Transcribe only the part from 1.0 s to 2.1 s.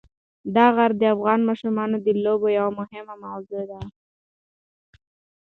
افغان ماشومانو د